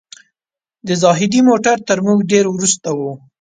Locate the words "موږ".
2.05-2.19